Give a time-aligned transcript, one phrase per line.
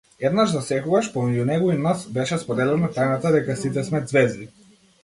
[0.27, 4.53] Еднаш засекогаш, помеѓу него и нас, беше споделена тајната дека сите сме ѕвезди.